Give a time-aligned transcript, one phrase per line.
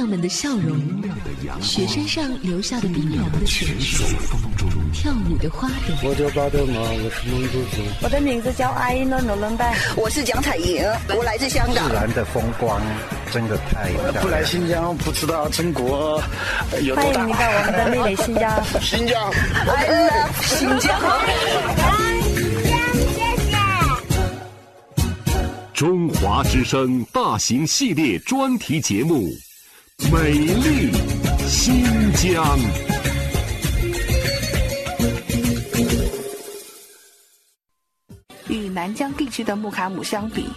[0.00, 0.80] 姑娘们的笑容，
[1.60, 4.06] 雪山上留下的冰凉的泉水，
[4.94, 5.94] 跳舞的花朵。
[6.08, 7.82] 我叫巴德玛，我是蒙古族。
[8.00, 10.82] 我的名字叫阿依诺努伦拜，我是蒋彩莹，
[11.14, 11.86] 我来自香港。
[11.86, 12.80] 自然的风光
[13.30, 13.92] 真的太
[14.22, 16.18] 不来新疆不知道中国
[16.80, 17.20] 有多大。
[17.20, 18.64] 欢迎你到我们的美丽新疆。
[18.80, 19.30] 新疆
[19.66, 20.98] ，I love 新疆。
[25.74, 29.28] 中华之声大型系列专题节目。
[30.08, 30.90] 美丽
[31.46, 32.58] 新疆。
[38.48, 40.48] 与南疆地区的木卡姆相比，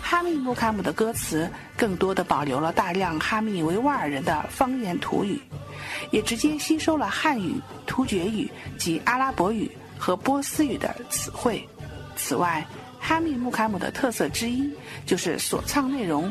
[0.00, 5.40] 哈密木卡姆的歌词更多的保留了大量哈密维吾尔人的方言土语，
[6.10, 7.54] 也直接吸收了汉语、
[7.86, 8.48] 突厥语
[8.78, 11.66] 及阿拉伯语和波斯语的词汇。
[12.14, 12.64] 此外，
[13.00, 14.70] 哈密木卡姆的特色之一
[15.04, 16.30] 就是所唱内容。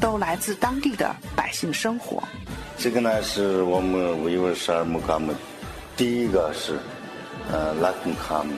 [0.00, 2.22] 都来自当地的百姓生活。
[2.78, 5.32] 这个呢，是我们维吾尔十二木卡姆，
[5.96, 6.78] 第一个是
[7.50, 8.52] 呃拉丁卡姆。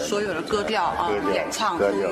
[0.00, 2.10] 所有的歌调啊，演唱都有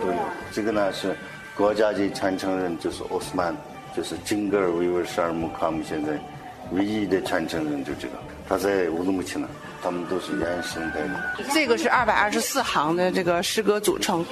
[0.00, 0.18] 都有。
[0.52, 1.16] 这个呢是
[1.56, 3.54] 国家级传承人，就是奥斯曼，
[3.96, 6.12] 就是整个维吾尔十二木卡姆现在
[6.72, 8.14] 唯一的传承人，就这个。
[8.48, 9.48] 他在乌鲁木齐呢，
[9.82, 11.44] 他们都是原生态的。
[11.54, 14.26] 这个是二百二十四行的这个诗歌组成。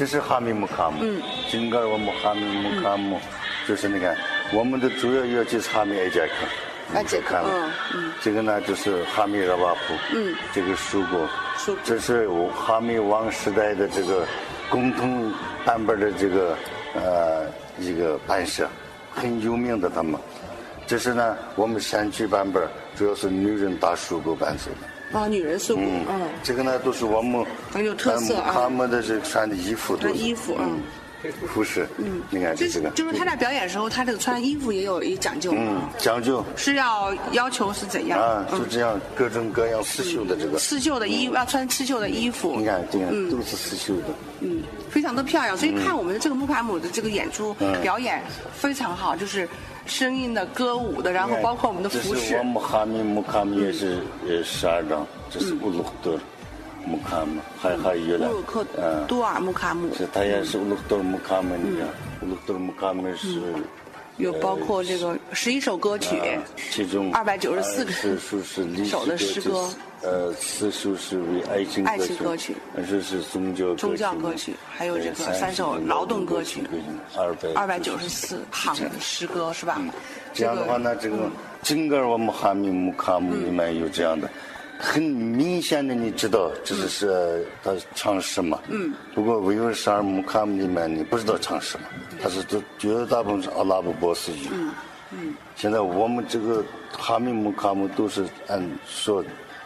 [0.00, 1.04] 这是哈密木卡姆，
[1.50, 3.20] 整个我们哈密木卡姆，
[3.68, 4.16] 就是你看，
[4.50, 7.36] 我们的主要乐器是哈密艾杰克，艾杰克，
[7.92, 11.28] 嗯，这个呢就是哈密热瓦普，嗯，这个树果，
[11.84, 14.26] 这是哈密王时代的这个
[14.70, 15.30] 共同
[15.66, 16.56] 版本的这个
[16.94, 17.46] 呃
[17.78, 18.66] 一个版式，
[19.12, 20.18] 很有名的他们，
[20.86, 22.66] 这是呢我们山区版本，
[22.96, 24.89] 主要是女人打树果伴奏的。
[25.12, 26.04] 啊，女人素嗯，
[26.42, 30.80] 这个呢都是我们很有特色啊，他们的这穿的衣服，穿衣服，嗯，
[31.46, 36.44] 服饰，嗯，你看这个，就是他在表演的时候，他这个穿衣服也有一讲究，嗯，讲究。
[36.56, 38.20] 是要要求是怎样？
[38.20, 38.46] 啊？
[38.50, 40.58] 就这样各种各样刺绣的这个。
[40.58, 44.04] 刺绣的衣要穿刺绣的衣服，你看这个都是刺绣的，
[44.40, 48.22] 嗯，非常的漂亮，所以看我们的这个木卡姆的这个演出表演
[48.54, 49.48] 非常好，就是。
[49.86, 52.20] 声音的、歌舞的，然后包括我们的服饰。
[52.20, 53.98] 这是我们哈密木卡姆也是
[54.28, 56.16] 呃十二张，这是乌鲁克
[56.80, 58.66] 多木卡姆，还还有乌鲁克
[59.06, 59.94] 多尔木卡姆。
[59.94, 61.86] 是，它也是乌鲁克多尔木卡姆，你看，
[62.22, 63.40] 乌鲁克多尔木卡姆是。
[64.16, 66.20] 有包括这个十一首歌曲，
[66.70, 67.86] 其中二百九十四
[68.84, 69.66] 首的诗歌。
[70.02, 76.62] 呃，四首是为爱情爱情歌曲，二首是宗教宗教歌曲，还有这个三首劳动歌曲，
[77.16, 79.80] 二百二百九十四行诗歌是吧？
[80.34, 81.16] 这样的话呢，这个
[81.62, 84.28] 整个我们哈密木卡姆里面有这样的，
[84.80, 88.60] 很明显的你知道这是是他唱什么？
[88.68, 88.92] 嗯。
[89.14, 91.86] 不过维吾尔十二木卡姆里面你不知道唱什么，
[92.22, 94.48] 他是都绝大部分是阿拉伯波斯语。
[94.50, 94.70] 嗯
[95.12, 95.34] 嗯。
[95.54, 99.22] 现在我们这个哈密木卡姆都是按说。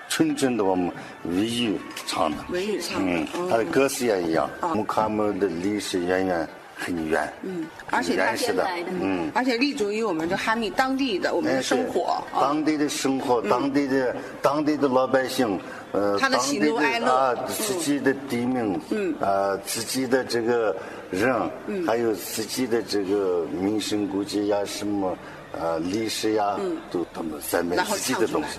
[0.06, 0.92] 纯正的我们
[1.24, 1.76] 维语
[2.06, 4.48] 唱的，维语唱的，嗯，他的歌词也一样。
[4.74, 6.48] 木卡姆的历史渊源
[6.84, 8.68] 很远，嗯，而且原始的，
[9.00, 15.58] 嗯，而且立足于我们这哈密当地的我们的生活，当地的生活，当地的当地的老百姓，
[15.92, 20.76] 呃，他的喜怒哀乐啊，自己的地名，嗯，啊，自己的这个
[21.10, 21.34] 人，
[21.68, 25.16] 嗯，还有自己的这个民生古迹呀，什么，
[25.52, 28.58] 呃，历史呀，嗯，都他们赞美自己的东西。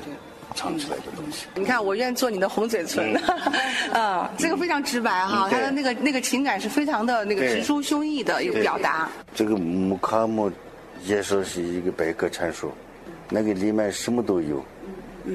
[0.53, 3.13] 唱出来的东西，你看，我愿意做你的红嘴唇，
[3.91, 9.09] 啊，这个非常直白哈，他的那个那个情感是非常的那个直抒胸臆的一个表达。
[9.34, 10.51] 这个木卡姆
[11.03, 12.72] 也说是一个百科全书，
[13.29, 14.63] 那个里面什么都有，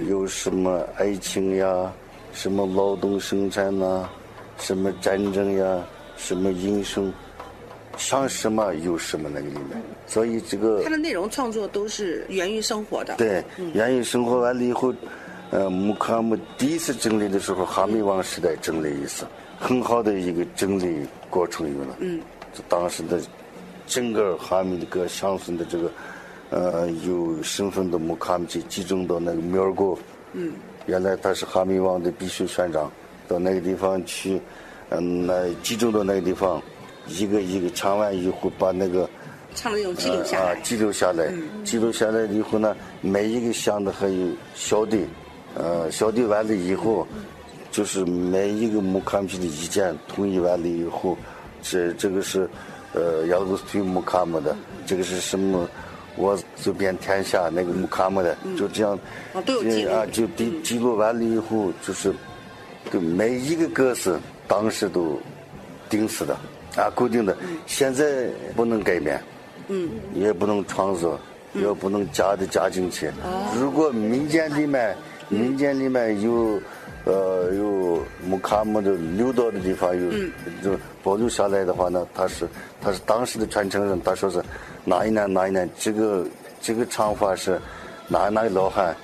[0.09, 1.93] 有什么爱情呀，
[2.33, 4.09] 什么劳动生产呐，
[4.59, 5.83] 什么战争呀，
[6.17, 7.13] 什么英雄。
[7.97, 13.15] 想什么有什么那个里面，所以这个他的内容创作都是源于生活的。
[13.17, 13.45] 对，
[13.75, 14.95] 源于生活完了以后，
[15.51, 19.27] 呃，木卡姆第一次整理的时候，哈密王时代整理一次，
[19.59, 21.97] 很好的一个整理过程有了。
[21.99, 22.23] 嗯，
[22.69, 23.21] 当时的
[23.87, 25.91] 整个哈密的各乡村的这个
[26.51, 29.75] 呃有身份的木卡姆就集中到那个苗儿
[30.33, 30.53] 嗯，
[30.87, 32.91] 原来他是哈密王的必须选长，
[33.29, 34.41] 到那个地方去，
[34.91, 36.63] 嗯，那集中到那个地方。
[37.11, 39.09] 一个一个唱完以后，把那个
[39.55, 41.33] 唱的那种记录下来，记录下来，
[41.65, 45.07] 记录下来以后呢，每一个乡的还有小队，
[45.55, 47.07] 呃，小队完了以后，
[47.71, 51.17] 就是每一个木卡姆的意见统一完了以后，
[51.63, 52.49] 这这个是
[52.93, 55.69] 呃雅鲁斯图木卡姆的，这个是什么？
[56.17, 58.99] 我走遍天下那个木卡姆的，就这样
[59.33, 59.41] 啊，
[60.13, 62.13] 就记记录完了以后，就是
[62.93, 65.19] 每一个歌手当时都
[65.89, 66.37] 定死的
[66.77, 67.37] 啊，固定的，
[67.67, 69.21] 现在不能改变，
[69.69, 71.19] 嗯，也不能创作，
[71.55, 73.11] 也不能加的加进去。
[73.59, 74.97] 如果民间里面
[75.29, 76.61] 民间里面有
[77.05, 80.11] 呃有木卡姆的留到的地方有
[80.63, 82.49] 就保留下来的话呢，他是
[82.81, 84.43] 他是当时的传承人，他说是。
[84.83, 86.27] 哪一年哪一年，这个
[86.59, 87.61] 这个唱法是
[88.09, 88.97] 哪哪个老汉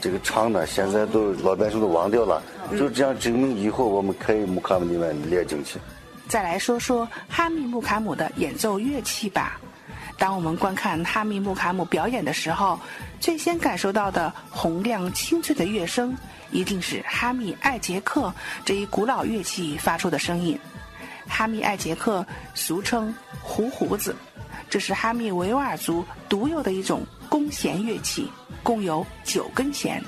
[0.00, 2.40] 这个唱的，现在都老百姓都忘掉了。
[2.78, 5.80] 就这样证明以后我们可以木卡姆里面列进去。
[6.28, 9.60] 再来说说哈密木卡姆的演奏乐器吧。
[10.18, 12.78] 当我们观看哈密木卡姆表演的时候，
[13.20, 16.16] 最先感受到的洪亮清脆的乐声，
[16.50, 18.32] 一定是哈密艾杰克
[18.64, 20.58] 这一古老乐器发出的声音。
[21.28, 22.24] 哈密艾杰克
[22.54, 24.16] 俗称胡胡子。
[24.68, 28.28] 这是哈密维吾尔族独有的一种弓弦乐器，
[28.62, 30.02] 共有九根弦。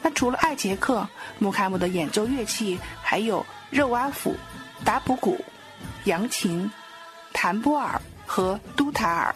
[0.00, 1.06] 那除了艾杰克，
[1.38, 4.34] 木卡姆的演奏乐器还有热瓦甫、
[4.84, 5.42] 达普古、
[6.04, 6.70] 扬琴、
[7.32, 9.34] 弹波尔和都塔尔。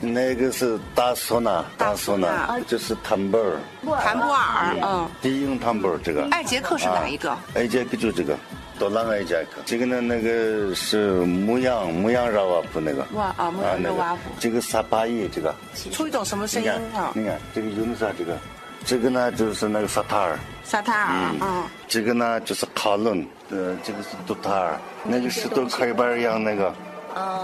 [0.00, 3.58] 那个是大唢呐，大唢呐，就是弹波尔，
[4.00, 6.28] 弹波尔，嗯，低音弹波尔这个。
[6.30, 7.36] 艾杰克是哪一个？
[7.54, 8.36] 艾杰克就这个。
[8.78, 9.60] 多啷个一节课？
[9.66, 13.04] 这个呢，那个是牧羊牧羊绕瓦布那个。
[13.14, 14.20] 哇啊，牧羊绕瓦布。
[14.38, 15.52] 这个萨巴伊这个。
[15.90, 17.10] 出一种什么声音啊？
[17.12, 18.06] 你看，这个用的啥？
[18.16, 18.38] 这个，
[18.84, 20.38] 这个呢就是那个萨塔尔。
[20.62, 21.64] 萨塔尔，嗯。
[21.88, 26.74] 这个呢就是卡伦，呃，这个是杜塔尔，那个是都快板一样那个。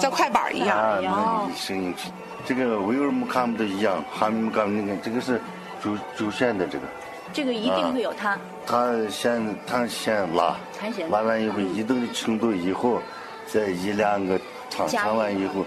[0.01, 0.79] 像快板一样。
[0.79, 1.95] 啊，那个声音。
[2.47, 5.41] 这个维吾尔木卡姆都一样，哈密木卡姆那个，这个是
[5.83, 6.85] 主主线的这个。
[7.33, 8.39] 这个一定会有它。
[8.67, 10.57] 它先，它先拉，
[11.11, 13.01] 拉完以后一定的程度以后，
[13.47, 15.65] 再一两个唱，唱完以后，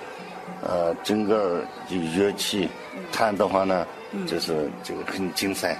[0.61, 2.69] 呃，整个乐器
[3.11, 3.85] 弹的话呢，
[4.27, 5.75] 就是这个很精彩。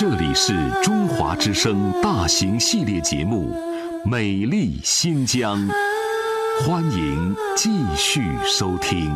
[0.00, 3.52] 这里是中华之声大型系列节目
[4.08, 5.58] 《美丽新疆》，
[6.64, 9.12] 欢迎继续收听。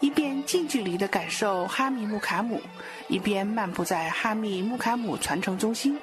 [0.00, 2.58] 一边近距离的感受哈密木卡姆，
[3.08, 5.98] 一边漫步在哈密木卡姆传承中心，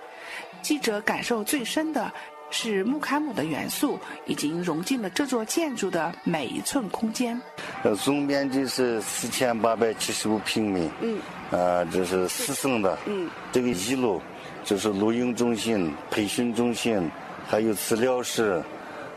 [0.61, 2.13] 记者感受最深的
[2.51, 7.39] 是木卡姆的元素已经融进了这座建筑的每一寸空间。
[7.83, 10.89] 呃，总面积是四千八百七十五平米。
[11.01, 11.19] 嗯。
[11.51, 12.97] 呃，这是四层的。
[13.05, 13.29] 嗯。
[13.51, 14.21] 这个一楼
[14.63, 17.09] 就是录音中心、培训中心，
[17.47, 18.61] 还有资料室，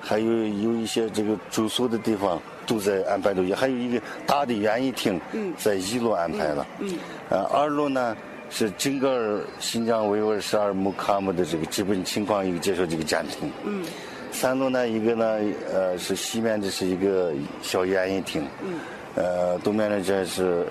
[0.01, 2.41] 还有有一些这个住宿的地方。
[2.65, 5.21] 都在安排着，还有一个大的园艺厅，
[5.59, 6.65] 在一楼安排了。
[6.79, 6.97] 嗯，
[7.29, 8.17] 呃，二楼呢
[8.53, 13.51] 是整个新疆维吾尔十二木卡姆的这个基本情况一个介绍这个展厅。
[13.65, 13.83] 嗯，
[14.31, 15.41] 三楼呢一个呢
[15.73, 17.33] 呃是西面的是一个
[17.63, 18.47] 小演艺厅。
[18.63, 18.79] 嗯，
[19.15, 20.67] 呃东面呢这是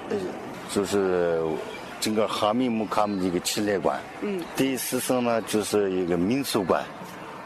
[0.70, 1.42] 就是
[2.00, 4.00] 整个哈密木卡姆的一个陈列馆。
[4.22, 6.84] 嗯，第四层呢就是一个民俗馆。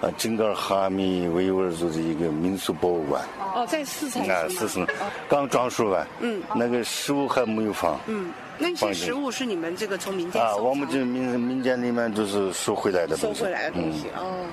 [0.02, 3.24] 啊，整个哈密维吾尔族的一个民俗博物馆。
[3.56, 4.28] 哦，在四层。
[4.28, 4.86] 啊，四层，
[5.30, 6.06] 刚装修完。
[6.20, 6.44] 嗯。
[6.54, 7.98] 那个食物还没有放。
[8.08, 8.30] 嗯。
[8.58, 13.40] 那些食物是你们这个从民间啊，我们这民民间里面就是收回来的东西。
[13.40, 14.46] 收回来的东西，哦。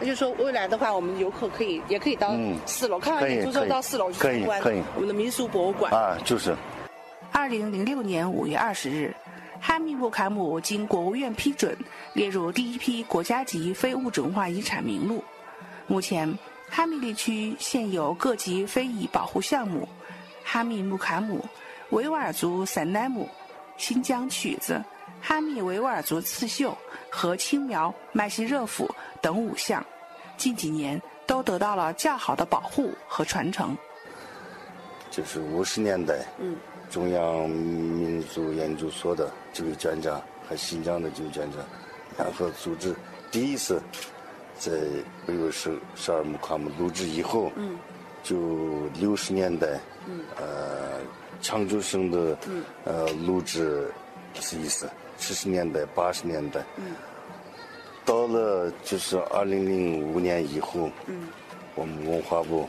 [0.00, 2.36] 那就说未来的话，我们游客可以也可以到
[2.66, 4.62] 四楼看完演出之后到四楼去参观
[4.94, 5.92] 我们的民俗博物馆。
[5.92, 6.54] 啊，就是。
[7.32, 9.14] 二零零六年五月二十日。
[9.60, 11.76] 哈密木卡姆经国务院批准，
[12.12, 15.20] 列入第一批国家级非物质文化遗产名录。
[15.88, 16.32] 目前，
[16.70, 19.88] 哈密地区现有各级非遗保护项目：
[20.44, 21.44] 哈密木卡姆、
[21.90, 23.28] 维吾尔族散乃姆、
[23.78, 24.84] 新疆曲子、
[25.22, 26.76] 哈密维吾尔族刺绣
[27.10, 28.86] 和青苗麦西热甫
[29.22, 29.82] 等五项。
[30.36, 33.74] 近几年都得到了较好的保护和传承。
[35.10, 36.22] 就是五十年代。
[36.38, 36.54] 嗯。
[36.90, 40.18] 中央民族研究所的这位专家
[40.48, 41.58] 和新疆的这位专家
[42.16, 42.96] 联合组织，
[43.30, 43.78] 第一次
[44.58, 44.72] 在
[45.26, 47.78] 维吾尔十十二木卡姆录制以后，嗯
[48.22, 51.00] 就六十年代，嗯呃，
[51.40, 52.38] 长久声的
[52.84, 53.90] 呃录制
[54.34, 56.62] 是意思，七十年代、八十年代，
[58.04, 60.90] 到了就是二零零五年以后，
[61.74, 62.68] 我们文化部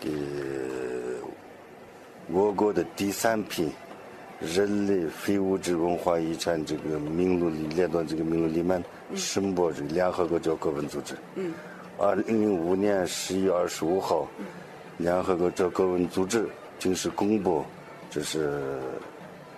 [0.00, 0.10] 给。
[2.32, 3.68] 我国的第三批
[4.38, 8.80] 人类非物质文化遗产这个名录里列到这个名录里面，
[9.16, 11.16] 申报这个联合国教科文组织。
[11.34, 11.52] 嗯。
[11.98, 14.28] 二零零五年十一月二十五号，
[14.96, 17.64] 联合国教科文组织正式公布，
[18.10, 18.60] 这是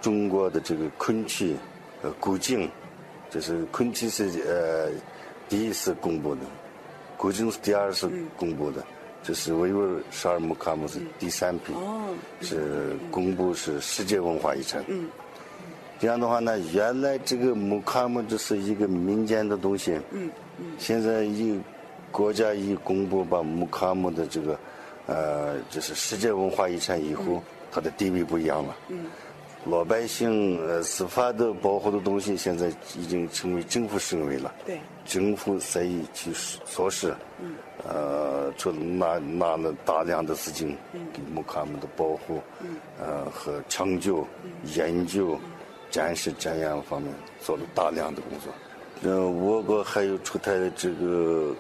[0.01, 1.57] 中国的这个昆曲
[2.03, 2.71] 呃古镜，
[3.31, 4.91] 就是昆曲是呃
[5.49, 6.43] 第一次公布的，
[7.17, 8.85] 古镜是第二次公布的，
[9.23, 11.73] 就是维吾尔十二木卡姆是第三批，
[12.43, 14.85] 是公布是世界文化遗产。
[15.99, 19.99] 这样的话呢，原来这个木卡姆这是一个民间的东西，
[20.79, 21.59] 现在一
[22.11, 24.59] 国家一公布把木卡姆的这个。
[25.05, 28.77] 呃，就是世界文化遗产以后，它的地位不一样了。
[28.89, 29.07] 嗯，
[29.65, 34.55] 老百姓呃司法的保护的东西，现在已经成为政府行为了。
[34.67, 34.79] 对。
[35.05, 36.31] 政府在意去
[36.67, 37.15] 措施。
[37.41, 37.55] 嗯。
[37.89, 40.77] 呃，出拿拿了大量的资金
[41.13, 42.41] 给木卡们的保护。
[42.61, 42.77] 嗯。
[43.01, 44.25] 呃，和抢救、
[44.77, 45.39] 研究、
[45.91, 48.53] 展示、展演方面做了大量的工作。
[49.11, 51.57] 呃，我国还有出台的这个。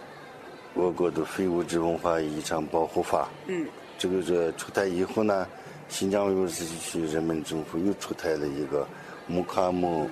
[0.75, 3.67] 我国的非物质文化遗产保护法，嗯，
[3.99, 5.47] 这个这出台以后呢，
[5.93, 8.89] 新疆维吾尔自治区人民政府又出台了一个
[9.27, 10.09] 木卡姆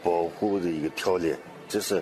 [0.00, 1.34] 保护的一个条例，
[1.68, 2.00] 这是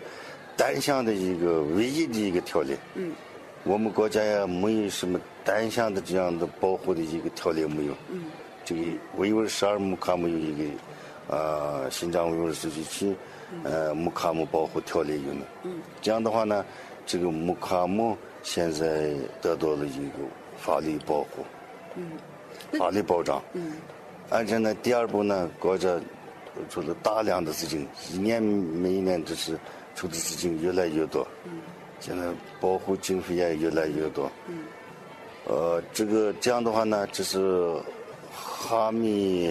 [0.58, 2.76] 单项的一个唯一的一个条例。
[2.94, 3.14] 嗯，
[3.62, 7.94] 我们国家呀没有什么单项的这样的保护的一个条例没有。
[8.10, 8.24] 嗯，
[8.62, 8.82] 这个
[9.16, 13.16] 维吾尔十二木卡姆有一个啊，新疆维吾尔自治区
[13.62, 15.46] 呃木卡姆保护条例有呢。
[15.62, 16.62] 嗯，这样的话呢。
[17.06, 19.12] 这个木卡姆现在
[19.42, 20.14] 得到了一个
[20.56, 21.44] 法律保护，
[21.96, 22.12] 嗯，
[22.78, 23.72] 法律保障，嗯，
[24.30, 25.88] 而且呢，第二步呢，国家
[26.68, 29.58] 出了大量的资金，一年每一年都是
[29.94, 31.60] 出的资金越来越多，嗯，
[32.00, 32.26] 现在
[32.60, 34.64] 保护经费也越来越多，嗯，
[35.46, 37.76] 呃，这个这样的话呢，就是
[38.32, 39.48] 哈密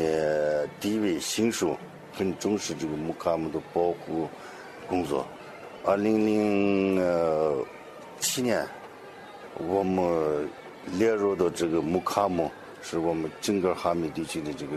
[0.80, 1.76] 地位新书
[2.14, 4.28] 很重视这个木卡姆的保护
[4.88, 5.26] 工作。
[5.86, 6.98] 二零零
[8.20, 8.66] 七年，
[9.58, 10.50] 我们
[10.98, 12.50] 列入到这个木卡姆，
[12.84, 14.74] 是我们整个哈密地区的这个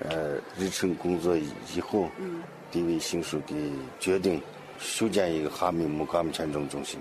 [0.00, 2.08] 呃日程工作以后，
[2.70, 3.54] 地委行署的
[3.98, 4.42] 决定，
[4.78, 7.00] 修建一个哈密木卡姆签证中心。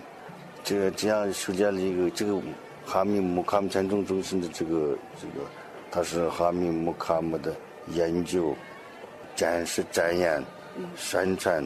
[0.64, 2.40] 这这样修建了一个这个
[2.86, 5.46] 哈密木卡姆签证中心的这个这个，
[5.92, 7.54] 它是哈密木卡姆的
[7.88, 8.56] 研究、
[9.36, 10.42] 展示、展演、
[10.96, 11.66] 宣传。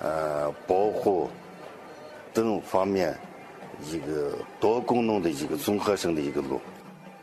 [0.00, 1.30] 呃，保护
[2.32, 3.16] 等方面
[3.84, 6.60] 一个多功能的一个综合性的一个路。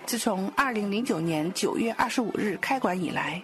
[0.05, 3.41] 自从二零零九年九月二十五日开馆以来，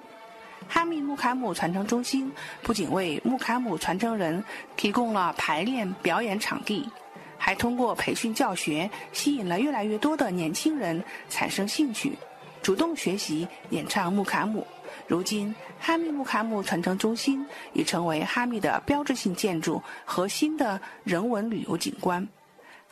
[0.68, 2.30] 哈密木卡姆传承中心
[2.62, 4.44] 不仅为木卡姆传承人
[4.76, 6.90] 提供了排练表演场地，
[7.38, 12.18] 还通过培训教学，吸引了越来越多的年轻人产生兴趣，
[12.62, 14.68] 主动学习演唱木卡姆。
[15.08, 22.28] 如今，哈密木卡姆传承中心已成为哈密的标志性建筑和新的人文旅游景观。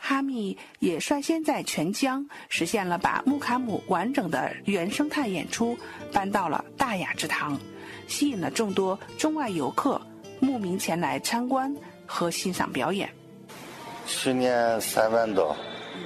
[0.08, 5.76] 哈密也率先在全疆实现了把木卡姆完整的原生态演出
[6.12, 7.58] 搬到了大雅之堂，
[8.06, 10.00] 吸引了众多中外游客
[10.38, 13.10] 慕名前来参观和欣赏表演。
[14.06, 15.56] 去年三万多，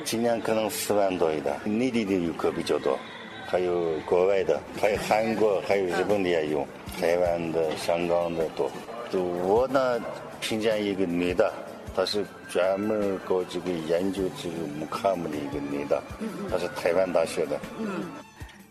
[0.03, 2.99] 今年可能四万多一点，内地的游客比较多。
[3.47, 6.67] 还有国外的，还有韩国，还有日本的也有，
[6.99, 8.71] 台湾的、香港的多。
[9.11, 10.01] 就我呢，
[10.41, 11.53] 听见一个女的，
[12.01, 16.03] 她是专门搞这个研究这个木卡姆的一个女的，
[16.51, 17.61] 他是台湾大学的。
[17.79, 18.05] 嗯，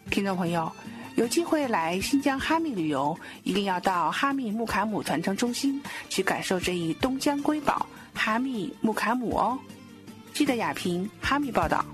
[0.09, 0.71] 听众朋友，
[1.15, 9.59] 有机会来新疆哈密旅游，一定要到哈密木卡姆传承中心去感受这一东疆瑰宝——哈密木卡姆哦。
[10.33, 11.85] 记得雅萍哈密报道。